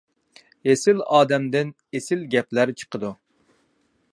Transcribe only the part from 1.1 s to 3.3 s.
ئادەمدىن ئېسىل گەپلەر چىقىدۇ.